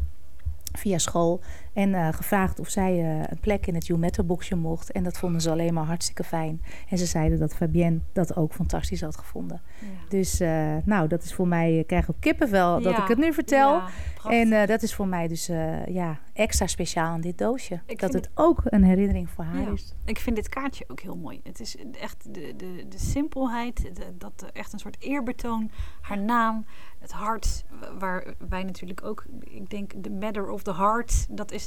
via 0.79 0.99
school. 0.99 1.43
En 1.75 1.94
eh, 1.94 2.09
gevraagd 2.12 2.59
of 2.61 2.69
zij 2.69 2.93
eh, 2.99 3.19
een 3.31 3.41
plek 3.41 3.67
in 3.67 3.75
het 3.75 3.87
Jumetto 3.87 4.25
boxje 4.25 4.55
mocht. 4.56 4.93
En 4.93 5.03
dat 5.05 5.19
vonden 5.19 5.41
ze 5.41 5.50
alleen 5.50 5.75
maar 5.75 5.85
hartstikke 5.85 6.25
fijn. 6.25 6.62
En 6.88 6.99
ze 6.99 7.06
zeiden 7.06 7.38
dat 7.38 7.55
Fabienne 7.55 8.00
dat 8.12 8.37
ook 8.37 8.53
fantastisch 8.53 9.00
had 9.00 9.17
gevonden. 9.17 9.61
Ja. 9.81 9.87
Dus 10.09 10.41
eh, 10.41 10.76
nou, 10.85 11.09
dat 11.09 11.23
is 11.23 11.35
voor 11.35 11.49
mij, 11.49 11.79
ik 11.79 11.87
krijg 11.87 12.11
ook 12.11 12.21
kippenvel 12.21 12.81
dat 12.81 12.93
Ja. 12.97 13.03
ik 13.03 13.09
het 13.09 13.19
nu 13.19 13.32
vertel. 13.32 13.73
Ja, 13.75 13.88
en 14.31 14.67
dat 14.67 14.82
is 14.82 14.94
voor 14.94 15.06
mij 15.09 15.29
dus 15.29 15.47
ja, 15.87 16.19
extra 16.32 16.67
speciaal 16.67 17.09
aan 17.11 17.21
dit 17.21 17.38
doosje. 17.38 17.81
Ik 17.87 18.00
dat 18.00 18.12
het 18.12 18.31
ook 18.35 18.61
een 18.65 18.85
herinnering 18.85 19.31
voor 19.31 19.44
haar 19.44 19.73
is. 19.73 19.94
Ik 20.05 20.19
vind 20.19 20.37
dit 20.37 20.49
kaartje 20.49 20.85
ook 20.88 21.00
heel 21.00 21.17
mooi. 21.17 21.41
Het 21.43 21.61
is 21.61 21.77
echt 22.00 22.35
de, 22.35 22.53
de, 22.56 22.87
de 22.88 22.99
simpelheid, 22.99 23.77
de- 23.97 24.15
dat 24.19 24.50
echt 24.53 24.73
een 24.73 24.79
soort 24.79 24.97
eerbetoon, 25.03 25.70
haar 26.00 26.19
naam, 26.19 26.65
het 26.99 27.12
hart, 27.12 27.65
wa- 27.81 27.97
waar 27.99 28.35
wij 28.49 28.62
natuurlijk 28.62 29.05
ook, 29.05 29.25
ik 29.41 29.70
denk, 29.70 29.93
de 30.05 30.11
matter 30.11 30.50
of 30.50 30.62
the 30.62 30.75
heart, 30.75 31.27
dat 31.31 31.53
is, 31.53 31.63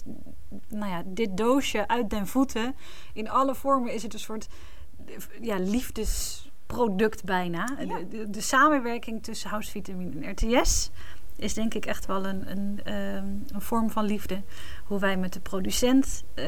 nou 0.67 0.91
ja, 0.91 1.03
dit 1.05 1.37
doosje 1.37 1.87
uit 1.87 2.09
den 2.09 2.27
voeten. 2.27 2.75
In 3.13 3.29
alle 3.29 3.55
vormen 3.55 3.93
is 3.93 4.03
het 4.03 4.13
een 4.13 4.19
soort, 4.19 4.47
ja, 5.41 5.57
liefdesproduct 5.59 7.23
bijna. 7.23 7.69
Ja. 7.79 7.97
De, 7.97 8.07
de, 8.07 8.29
de 8.29 8.41
samenwerking 8.41 9.23
tussen 9.23 9.49
Housevitamine 9.49 10.25
en 10.25 10.31
RTS 10.31 10.89
is 11.35 11.53
denk 11.53 11.73
ik 11.73 11.85
echt 11.85 12.05
wel 12.05 12.25
een, 12.25 12.51
een, 12.51 12.79
ehm, 12.83 13.27
een 13.47 13.61
vorm 13.61 13.89
van 13.89 14.05
liefde. 14.05 14.41
Hoe 14.85 14.99
wij 14.99 15.17
met 15.17 15.33
de 15.33 15.39
producent, 15.39 16.23
eh, 16.33 16.45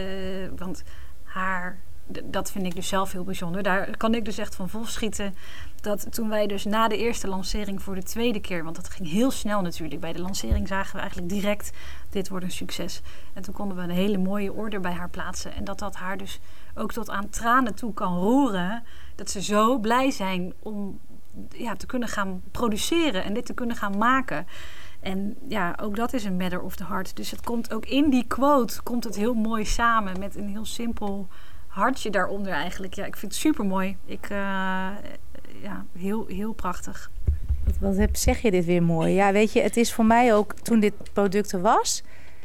want 0.55 0.83
haar, 1.23 1.79
dat 2.23 2.51
vind 2.51 2.65
ik 2.65 2.75
dus 2.75 2.87
zelf 2.87 3.11
heel 3.11 3.23
bijzonder. 3.23 3.63
Daar 3.63 3.97
kan 3.97 4.13
ik 4.13 4.25
dus 4.25 4.37
echt 4.37 4.55
van 4.55 4.69
vol 4.69 4.85
schieten. 4.85 5.35
Dat 5.81 6.13
toen 6.13 6.29
wij 6.29 6.47
dus 6.47 6.65
na 6.65 6.87
de 6.87 6.97
eerste 6.97 7.27
lancering 7.27 7.81
voor 7.81 7.95
de 7.95 8.03
tweede 8.03 8.39
keer, 8.39 8.63
want 8.63 8.75
dat 8.75 8.89
ging 8.89 9.09
heel 9.09 9.31
snel 9.31 9.61
natuurlijk. 9.61 10.01
Bij 10.01 10.13
de 10.13 10.21
lancering 10.21 10.67
zagen 10.67 10.93
we 10.93 10.99
eigenlijk 10.99 11.29
direct, 11.29 11.71
dit 12.09 12.29
wordt 12.29 12.45
een 12.45 12.51
succes. 12.51 13.01
En 13.33 13.41
toen 13.41 13.53
konden 13.53 13.77
we 13.77 13.83
een 13.83 13.89
hele 13.89 14.17
mooie 14.17 14.53
order 14.53 14.79
bij 14.79 14.91
haar 14.91 15.09
plaatsen. 15.09 15.55
En 15.55 15.63
dat 15.63 15.79
dat 15.79 15.95
haar 15.95 16.17
dus 16.17 16.39
ook 16.75 16.91
tot 16.91 17.09
aan 17.09 17.29
tranen 17.29 17.75
toe 17.75 17.93
kan 17.93 18.17
roeren. 18.17 18.83
Dat 19.15 19.29
ze 19.29 19.41
zo 19.41 19.77
blij 19.77 20.11
zijn 20.11 20.53
om 20.59 20.99
ja, 21.49 21.75
te 21.75 21.85
kunnen 21.85 22.09
gaan 22.09 22.41
produceren 22.51 23.23
en 23.23 23.33
dit 23.33 23.45
te 23.45 23.53
kunnen 23.53 23.75
gaan 23.75 23.97
maken. 23.97 24.47
En 24.99 25.37
ja, 25.47 25.77
ook 25.81 25.95
dat 25.95 26.13
is 26.13 26.23
een 26.23 26.37
matter 26.37 26.61
of 26.61 26.75
the 26.75 26.85
heart. 26.85 27.15
Dus 27.15 27.31
het 27.31 27.41
komt 27.41 27.73
ook 27.73 27.85
in 27.85 28.09
die 28.09 28.25
quote 28.27 28.81
komt 28.83 29.03
het 29.03 29.15
heel 29.15 29.33
mooi 29.33 29.65
samen 29.65 30.19
met 30.19 30.35
een 30.35 30.49
heel 30.49 30.65
simpel 30.65 31.27
hartje 31.69 32.09
daaronder 32.09 32.51
eigenlijk. 32.51 32.93
Ja, 32.93 33.05
ik 33.05 33.15
vind 33.15 33.31
het 33.31 33.41
super 33.41 33.65
mooi. 33.65 33.97
Ik, 34.05 34.23
eh, 34.23 34.37
ja, 35.61 35.85
heel, 35.97 36.25
heel 36.27 36.53
prachtig. 36.53 37.11
Wat, 37.79 38.09
zeg 38.11 38.41
je 38.41 38.51
dit 38.51 38.65
weer 38.65 38.83
mooi? 38.83 39.13
Ja, 39.13 39.31
weet 39.31 39.53
je, 39.53 39.61
het 39.61 39.77
is 39.77 39.93
voor 39.93 40.05
mij 40.05 40.33
ook 40.33 40.53
toen 40.53 40.79
dit 40.79 40.93
product 41.13 41.51
er 41.51 41.61
was. 41.61 42.03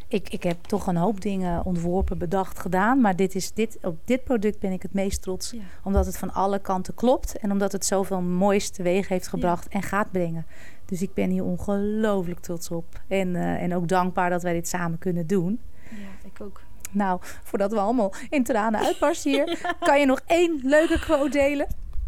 Ik, 0.08 0.28
ik 0.28 0.42
heb 0.42 0.62
toch 0.62 0.86
een 0.86 0.96
hoop 0.96 1.20
dingen 1.20 1.64
ontworpen, 1.64 2.18
bedacht, 2.18 2.58
gedaan. 2.58 3.00
Maar 3.00 3.16
dit 3.16 3.34
is, 3.34 3.52
dit, 3.52 3.78
op 3.82 3.98
dit 4.04 4.24
product 4.24 4.58
ben 4.58 4.72
ik 4.72 4.82
het 4.82 4.92
meest 4.92 5.22
trots. 5.22 5.50
Ja. 5.50 5.58
Omdat 5.82 6.06
het 6.06 6.18
van 6.18 6.32
alle 6.32 6.58
kanten 6.58 6.94
klopt. 6.94 7.38
En 7.38 7.52
omdat 7.52 7.72
het 7.72 7.84
zoveel 7.84 8.20
moois 8.20 8.70
teweeg 8.70 9.08
heeft 9.08 9.28
gebracht 9.28 9.68
en 9.68 9.82
gaat 9.82 10.10
brengen. 10.10 10.46
Dus 10.84 11.02
ik 11.02 11.14
ben 11.14 11.30
hier 11.30 11.44
ongelooflijk 11.44 12.40
trots 12.40 12.70
op. 12.70 12.84
En, 13.08 13.36
eh, 13.36 13.62
en 13.62 13.74
ook 13.74 13.88
dankbaar 13.88 14.30
dat 14.30 14.42
wij 14.42 14.52
dit 14.52 14.68
samen 14.68 14.98
kunnen 14.98 15.26
doen. 15.26 15.60
Ja, 15.90 16.28
ik 16.28 16.40
ook. 16.40 16.60
Nou, 16.94 17.20
voordat 17.22 17.72
we 17.72 17.78
allemaal 17.78 18.12
in 18.30 18.44
tranen 18.44 18.80
uitbarsten 18.80 19.30
hier, 19.30 19.60
kan 19.80 20.00
je 20.00 20.06
nog 20.06 20.20
één 20.26 20.60
leuke 20.62 20.98
quote 20.98 21.28
delen? 21.28 21.66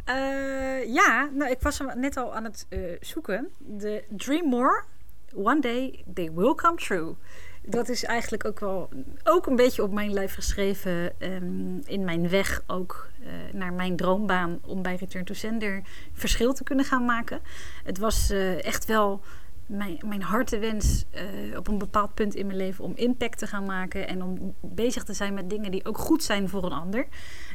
Uh, 0.09 0.95
ja, 0.95 1.29
nou, 1.33 1.51
ik 1.51 1.61
was 1.61 1.79
hem 1.79 2.01
net 2.01 2.17
al 2.17 2.35
aan 2.35 2.45
het 2.45 2.67
uh, 2.69 2.97
zoeken. 3.01 3.49
De 3.59 4.05
Dream 4.09 4.49
More, 4.49 4.83
One 5.35 5.61
Day 5.61 6.05
They 6.15 6.31
Will 6.35 6.55
Come 6.55 6.77
True. 6.77 7.15
Dat 7.63 7.89
is 7.89 8.05
eigenlijk 8.05 8.45
ook 8.45 8.61
wel 8.61 8.89
ook 9.25 9.47
een 9.47 9.57
beetje 9.57 9.83
op 9.83 9.93
mijn 9.93 10.13
lijf 10.13 10.35
geschreven. 10.35 11.13
Um, 11.19 11.81
in 11.85 12.05
mijn 12.05 12.29
weg 12.29 12.63
ook 12.67 13.09
uh, 13.21 13.27
naar 13.53 13.73
mijn 13.73 13.97
droombaan 13.97 14.59
om 14.67 14.83
bij 14.83 14.97
Return 14.97 15.25
to 15.25 15.35
Sender 15.35 15.83
verschil 16.13 16.53
te 16.53 16.65
kunnen 16.65 16.85
gaan 16.85 17.05
maken. 17.05 17.41
Het 17.85 17.99
was 17.99 18.31
echt 18.61 18.85
wel 18.85 19.21
mijn, 19.67 19.99
mijn 20.07 20.23
hartewens 20.23 21.05
uh, 21.15 21.59
op 21.59 21.69
een 21.69 21.79
bepaald 21.79 22.15
punt 22.15 22.35
in 22.35 22.47
mijn 22.47 22.59
leven 22.59 22.85
om 22.85 22.93
impact 22.95 23.39
te 23.39 23.47
gaan 23.47 23.67
maken 23.67 24.09
en 24.09 24.23
om 24.23 24.55
bezig 24.61 25.05
te 25.05 25.13
zijn 25.13 25.35
met 25.35 25.51
dingen 25.51 25.71
die 25.71 25.85
ook 25.85 25.99
goed 25.99 26.23
zijn 26.23 26.49
voor 26.49 26.65
een 26.65 26.73
ander. 26.73 27.07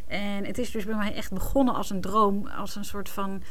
En 0.08 0.46
het 0.46 0.58
is 0.58 0.72
dus 0.72 0.86
bij 0.86 0.96
mij 0.96 1.14
echt 1.14 1.34
begonnen 1.34 1.74
als 1.74 1.90
een 1.90 2.02
droom, 2.02 2.48
als 2.48 2.76
een 2.76 2.86
soort 2.86 3.10
van 3.10 3.42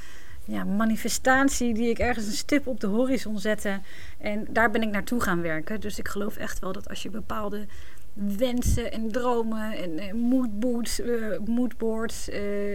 ja, 0.45 0.65
manifestatie 0.65 1.75
die 1.75 1.91
ik 1.91 1.99
ergens 1.99 2.27
een 2.27 2.33
stip 2.33 2.67
op 2.67 2.81
de 2.81 2.87
horizon 2.87 3.39
zette. 3.39 3.81
En 4.19 4.47
daar 4.51 4.71
ben 4.71 4.83
ik 4.83 4.91
naartoe 4.91 5.21
gaan 5.21 5.43
werken. 5.43 5.81
Dus 5.81 5.99
ik 5.99 6.09
geloof 6.09 6.37
echt 6.37 6.59
wel 6.59 6.73
dat 6.73 6.89
als 6.89 7.03
je 7.03 7.11
bepaalde 7.11 7.67
wensen 8.13 8.93
en 8.93 9.13
dromen 9.13 9.73
en, 9.73 9.99
en 9.99 10.17
moodboards, 10.17 11.01
uh, 11.01 11.39
moodboards 11.45 12.31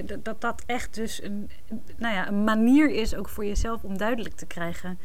dat, 0.06 0.26
dat 0.26 0.42
dat 0.42 0.64
echt 0.66 0.96
dus 0.96 1.24
een, 1.24 1.50
nou 1.98 2.14
ja, 2.14 2.28
een 2.28 2.44
manier 2.44 2.90
is 2.90 3.16
ook 3.16 3.30
voor 3.30 3.46
jezelf 3.46 3.84
om 3.84 3.98
duidelijk 3.98 4.36
te 4.36 4.46
krijgen 4.46 5.00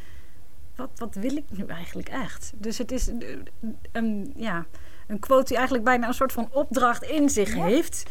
wat, 0.80 0.90
wat 0.94 1.14
wil 1.14 1.36
ik 1.36 1.44
nu 1.50 1.64
eigenlijk 1.66 2.08
echt? 2.08 2.52
Dus 2.56 2.78
het 2.78 2.92
is 2.92 3.10
een, 3.92 4.32
ja, 4.36 4.66
een 5.06 5.18
quote 5.18 5.44
die 5.46 5.56
eigenlijk 5.56 5.84
bijna 5.84 6.06
een 6.06 6.14
soort 6.14 6.32
van 6.32 6.48
opdracht 6.52 7.02
in 7.02 7.30
zich 7.30 7.54
heeft. 7.54 8.10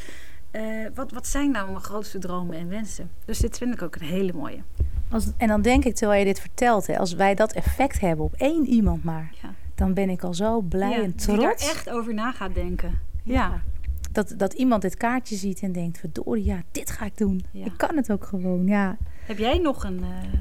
Uh, 0.52 0.88
wat, 0.96 1.12
wat 1.12 1.28
zijn 1.28 1.52
nou 1.52 1.70
mijn 1.70 1.84
grootste 1.84 2.20
dromen 2.20 2.58
en 2.58 2.70
wensen? 2.70 3.12
Dus 3.26 3.40
dit 3.40 3.58
vind 3.58 3.74
ik 3.74 3.82
ook 3.82 3.96
een 3.96 4.08
hele 4.08 4.34
mooie. 4.34 4.62
Als, 5.10 5.28
en 5.38 5.48
dan 5.48 5.62
denk 5.62 5.86
ik, 5.86 5.96
terwijl 5.96 6.20
je 6.20 6.26
dit 6.26 6.40
vertelt, 6.40 6.88
hè, 6.88 6.98
als 6.98 7.14
wij 7.14 7.36
dat 7.36 7.52
effect 7.52 8.00
hebben 8.00 8.26
op 8.26 8.34
één 8.34 8.66
iemand 8.66 9.04
maar, 9.04 9.34
ja. 9.42 9.54
dan 9.76 9.94
ben 9.94 10.10
ik 10.10 10.24
al 10.24 10.34
zo 10.34 10.62
blij 10.62 10.90
ja, 10.90 11.04
en 11.04 11.16
trots. 11.16 11.38
Die 11.38 11.48
er 11.48 11.76
echt 11.76 11.90
over 11.90 12.14
na 12.14 12.32
gaat 12.32 12.54
denken. 12.56 13.00
Ja. 13.24 13.34
ja. 13.34 13.62
Dat, 14.12 14.34
dat 14.38 14.54
iemand 14.54 14.82
dit 14.82 14.96
kaartje 14.96 15.36
ziet 15.36 15.60
en 15.60 15.72
denkt, 15.72 15.98
verdorie, 15.98 16.46
ja, 16.46 16.62
dit 16.72 16.92
ga 16.92 17.06
ik 17.06 17.18
doen. 17.18 17.46
Ik 17.52 17.74
kan 17.78 17.96
het 17.96 18.12
ook 18.12 18.26
gewoon, 18.26 18.68
ja. 18.68 18.98
Heb 19.26 19.38
jij 19.38 19.58
nog 19.58 19.84
een... 19.84 20.00
Uh 20.00 20.08
ja, 20.08 20.40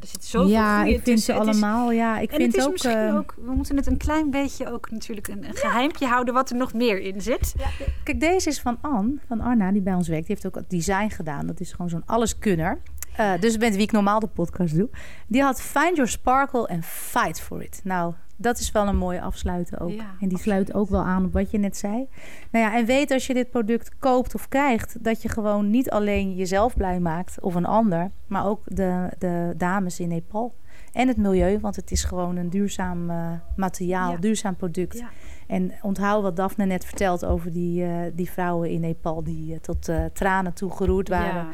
er 0.00 0.06
zit 0.06 0.24
zoveel 0.24 0.50
ja, 0.50 0.84
ik 0.84 1.00
vind 1.02 1.20
ze 1.20 1.32
allemaal. 1.32 1.90
ja, 1.90 2.18
ik 2.18 2.30
en 2.30 2.36
vind 2.36 2.52
het 2.52 2.60
is 2.60 2.66
ook, 2.66 2.72
misschien 2.72 2.98
uh, 2.98 3.16
ook. 3.16 3.34
We 3.44 3.52
moeten 3.52 3.76
het 3.76 3.86
een 3.86 3.96
klein 3.96 4.30
beetje 4.30 4.72
ook 4.72 4.90
natuurlijk 4.90 5.28
een, 5.28 5.38
een 5.44 5.52
ja. 5.54 5.60
geheimpje 5.60 6.06
houden 6.06 6.34
wat 6.34 6.50
er 6.50 6.56
nog 6.56 6.72
meer 6.72 7.00
in 7.00 7.20
zit. 7.20 7.54
Ja. 7.58 7.66
Kijk, 8.04 8.20
deze 8.20 8.48
is 8.48 8.60
van 8.60 8.78
Anne, 8.80 9.14
van 9.26 9.40
Arna, 9.40 9.72
die 9.72 9.82
bij 9.82 9.94
ons 9.94 10.08
werkt. 10.08 10.26
Die 10.26 10.34
heeft 10.34 10.46
ook 10.46 10.62
het 10.62 10.70
design 10.70 11.08
gedaan. 11.08 11.46
Dat 11.46 11.60
is 11.60 11.70
gewoon 11.70 11.88
zo'n 11.88 12.06
alleskunner. 12.06 12.78
Uh, 13.20 13.40
dus 13.40 13.58
met 13.58 13.74
wie 13.74 13.82
ik 13.82 13.92
normaal 13.92 14.20
de 14.20 14.26
podcast 14.26 14.74
doe. 14.74 14.88
Die 15.26 15.42
had 15.42 15.60
Find 15.60 15.96
Your 15.96 16.08
Sparkle 16.08 16.68
and 16.68 16.84
Fight 16.84 17.40
for 17.40 17.62
It. 17.62 17.80
Nou, 17.84 18.14
dat 18.36 18.58
is 18.58 18.72
wel 18.72 18.86
een 18.88 18.96
mooie 18.96 19.20
afsluiten 19.20 19.78
ook. 19.78 19.90
Ja, 19.90 20.14
en 20.20 20.28
die 20.28 20.38
sluit 20.38 20.74
ook 20.74 20.88
wel 20.88 21.02
aan 21.02 21.24
op 21.24 21.32
wat 21.32 21.50
je 21.50 21.58
net 21.58 21.76
zei. 21.76 22.08
Nou 22.50 22.64
ja, 22.64 22.76
en 22.76 22.84
weet 22.84 23.10
als 23.10 23.26
je 23.26 23.34
dit 23.34 23.50
product 23.50 23.98
koopt 23.98 24.34
of 24.34 24.48
krijgt... 24.48 25.04
dat 25.04 25.22
je 25.22 25.28
gewoon 25.28 25.70
niet 25.70 25.90
alleen 25.90 26.34
jezelf 26.34 26.76
blij 26.76 27.00
maakt 27.00 27.40
of 27.40 27.54
een 27.54 27.66
ander... 27.66 28.10
maar 28.26 28.46
ook 28.46 28.60
de, 28.64 29.08
de 29.18 29.54
dames 29.56 30.00
in 30.00 30.08
Nepal. 30.08 30.54
En 30.92 31.08
het 31.08 31.16
milieu, 31.16 31.58
want 31.60 31.76
het 31.76 31.90
is 31.90 32.04
gewoon 32.04 32.36
een 32.36 32.50
duurzaam 32.50 33.10
uh, 33.10 33.32
materiaal, 33.56 34.10
Ja. 34.10 34.16
duurzaam 34.16 34.56
product. 34.56 34.98
Ja. 34.98 35.08
En 35.46 35.72
onthoud 35.82 36.22
wat 36.22 36.36
Daphne 36.36 36.66
net 36.66 36.84
vertelt 36.84 37.24
over 37.24 37.52
die, 37.52 37.82
uh, 37.84 37.90
die 38.14 38.30
vrouwen 38.30 38.70
in 38.70 38.80
Nepal... 38.80 39.22
die 39.22 39.52
uh, 39.52 39.58
tot 39.58 39.90
tranen 40.12 40.54
toe 40.54 40.70
geroerd 40.70 41.08
waren. 41.08 41.46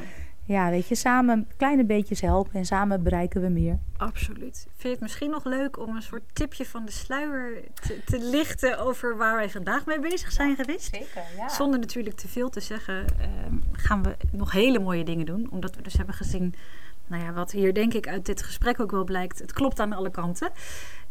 Ja, 0.44 0.70
weet 0.70 0.88
je, 0.88 0.94
samen 0.94 1.49
kleine 1.56 1.84
beetjes 1.84 2.20
helpen 2.20 2.54
en 2.54 2.64
samen 2.64 3.02
bereiken 3.02 3.40
we 3.40 3.49
meer. 3.49 3.78
absoluut. 3.96 4.66
Vind 4.68 4.82
je 4.82 4.88
het 4.88 5.00
misschien 5.00 5.30
nog 5.30 5.44
leuk 5.44 5.78
om 5.78 5.96
een 5.96 6.02
soort 6.02 6.22
tipje 6.32 6.66
van 6.66 6.84
de 6.84 6.90
sluier 6.92 7.62
te, 7.75 8.00
te 8.04 8.18
lichten 8.18 8.78
over 8.78 9.16
waar 9.16 9.34
wij 9.37 9.50
vandaag 9.50 9.87
mee 9.87 10.00
bezig 10.00 10.32
zijn 10.32 10.56
geweest? 10.56 10.94
Zeker, 10.94 11.22
ja. 11.37 11.49
Zonder 11.49 11.80
natuurlijk 11.80 12.16
te 12.16 12.28
veel 12.28 12.50
te 12.50 12.61
zeggen, 12.61 13.06
ehm, 13.18 13.54
gaan 13.72 14.02
we 14.02 14.16
nog 14.30 14.52
hele 14.52 14.78
mooie 14.78 15.04
dingen 15.04 15.26
doen. 15.26 15.49
Omdat 15.50 15.76
we 15.76 15.82
dus 15.82 15.96
hebben 15.96 16.14
gezien, 16.14 16.54
nou 17.06 17.22
ja, 17.22 17.32
wat 17.32 17.52
hier 17.52 17.75
denk 17.75 17.94
ik 17.94 18.08
uit 18.08 18.26
dit 18.26 18.42
gesprek 18.42 18.80
ook 18.80 18.90
wel 18.90 19.04
blijkt, 19.04 19.38
het 19.38 19.52
klopt 19.52 19.80
aan 19.80 19.92
alle 19.92 20.11
kanten. 20.11 20.50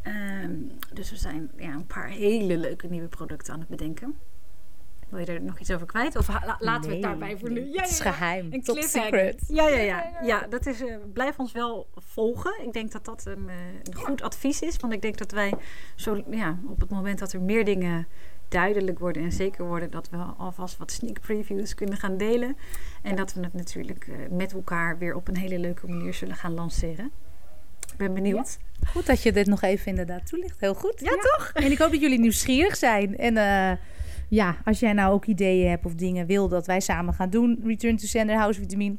Ehm, 0.02 0.52
dus 0.94 1.10
we 1.10 1.18
zijn 1.18 1.52
ja, 1.58 1.74
een 1.74 1.88
paar 1.88 2.08
hele 2.08 2.58
leuke 2.58 2.88
nieuwe 2.88 3.08
producten 3.08 3.54
aan 3.54 3.60
het 3.60 3.70
bedenken. 3.70 4.16
Wil 5.12 5.20
je 5.20 5.26
er 5.26 5.42
nog 5.42 5.60
iets 5.60 5.72
over 5.72 5.88
kwijt? 5.88 6.16
Of 6.16 6.28
la- 6.28 6.58
laten 6.60 6.90
we 6.90 6.94
het 6.96 7.04
daarbij 7.04 7.38
voor 7.38 7.52
nu? 7.52 7.72
Het 7.76 7.90
is 7.90 8.00
geheim, 8.00 8.48
Een 8.54 8.62
top 8.64 8.78
secret. 8.82 9.44
Ja, 9.48 9.68
ja, 9.68 9.78
ja. 9.78 10.12
ja 10.24 10.48
dat 10.50 10.66
is, 10.66 10.82
eh, 10.82 10.96
blijf 11.14 11.40
ons 11.40 11.52
wel 11.52 11.88
volgen. 11.96 12.54
Ik 12.66 12.74
denk 12.74 12.92
dat 12.92 13.06
dat 13.06 13.26
een, 13.26 13.50
eh, 13.50 13.56
een 13.84 13.96
goed 13.96 14.22
advies 14.22 14.62
is. 14.62 14.78
Want 14.78 14.94
ik 14.94 15.02
denk 15.02 15.18
dat 15.18 15.32
wij 15.32 15.54
zo, 15.96 16.24
ja, 16.30 16.58
op 16.68 16.80
het 16.80 16.90
moment 16.90 17.20
dat 17.20 17.34
er 17.34 17.42
meer 17.42 17.66
dingen 17.66 18.08
duidelijk 18.48 19.00
worden 19.00 19.24
en 19.24 19.32
zeker 19.32 19.66
worden, 19.66 19.92
dat 19.92 20.10
we 20.10 20.18
alvast 20.18 20.78
wat 20.78 20.92
sneak 20.92 21.20
previews 21.20 21.74
kunnen 21.76 21.98
gaan 21.98 22.18
delen. 22.18 22.58
En 23.02 23.16
dat 23.16 23.34
we 23.34 23.42
het 23.42 23.54
natuurlijk 23.54 24.08
eh, 24.08 24.16
met 24.38 24.54
elkaar 24.54 24.98
weer 24.98 25.16
op 25.16 25.28
een 25.28 25.38
hele 25.38 25.60
leuke 25.60 25.88
manier 25.88 26.14
zullen 26.14 26.36
gaan 26.36 26.54
lanceren. 26.54 27.12
Ik 27.92 27.98
ben 27.98 28.14
benieuwd. 28.14 28.58
Goed 28.88 29.06
dat 29.06 29.22
je 29.24 29.32
dit 29.32 29.48
nog 29.48 29.62
even 29.62 29.88
inderdaad 29.88 30.26
toelicht. 30.28 30.60
Heel 30.60 30.74
goed. 30.74 31.00
Ja, 31.00 31.12
toch? 31.12 31.52
En 31.54 31.72
ik 31.72 31.78
hoop 31.78 31.92
dat 31.92 32.02
jullie 32.02 32.20
nieuwsgierig 32.20 32.76
zijn. 32.76 33.18
En 33.18 33.38
eh, 33.38 33.78
ja, 34.32 34.58
als 34.66 34.80
jij 34.80 34.94
nou 34.94 35.14
ook 35.14 35.26
ideeën 35.26 35.70
hebt 35.70 35.86
of 35.86 35.96
dingen 35.96 36.26
wil 36.26 36.48
dat 36.48 36.66
wij 36.66 36.80
samen 36.80 37.14
gaan 37.14 37.30
doen, 37.30 37.60
Return 37.64 37.98
to 37.98 38.06
Sender 38.06 38.36
House 38.38 38.60
Vitamine, 38.60 38.98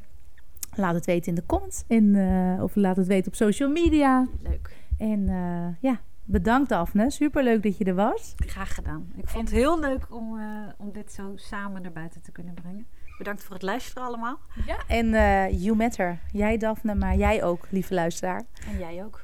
laat 0.74 0.94
het 0.94 1.06
weten 1.06 1.28
in 1.28 1.34
de 1.34 1.46
comments. 1.46 1.84
En, 1.88 2.14
eh, 2.14 2.62
of 2.62 2.74
laat 2.74 2.96
het 2.96 3.06
weten 3.06 3.26
op 3.26 3.34
social 3.34 3.70
media. 3.70 4.28
Leuk. 4.42 4.76
En 4.98 5.28
eh, 5.28 5.80
ja, 5.80 6.00
bedankt 6.24 6.68
Daphne. 6.68 7.10
Superleuk 7.10 7.62
dat 7.62 7.78
je 7.78 7.84
er 7.84 7.94
was. 7.94 8.34
Graag 8.36 8.74
gedaan. 8.74 9.12
Ik 9.16 9.28
vond 9.28 9.48
het 9.48 9.58
heel 9.58 9.80
leuk 9.80 10.06
om, 10.14 10.38
eh, 10.38 10.46
om 10.78 10.92
dit 10.92 11.12
zo 11.12 11.32
samen 11.34 11.82
naar 11.82 11.92
buiten 11.92 12.22
te 12.22 12.32
kunnen 12.32 12.54
brengen. 12.54 12.86
Bedankt 13.18 13.44
voor 13.44 13.54
het 13.54 13.62
luisteren 13.62 14.02
allemaal. 14.02 14.38
Ja. 14.66 14.76
En 14.86 15.10
you 15.56 15.76
matter. 15.76 16.18
Jij 16.32 16.56
Daphne, 16.56 16.94
maar 16.94 17.16
jij 17.16 17.42
ook, 17.42 17.66
lieve 17.70 17.94
luisteraar. 17.94 18.42
En 18.70 18.78
jij 18.78 19.04
ook. 19.04 19.22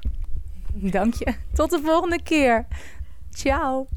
Dank 0.73 1.13
je. 1.13 1.35
Tot 1.53 1.69
de 1.69 1.79
volgende 1.79 2.21
keer. 2.21 2.67
Ciao. 3.29 3.87